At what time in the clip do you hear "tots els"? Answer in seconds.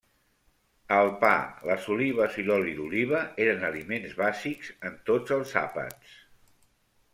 5.13-5.57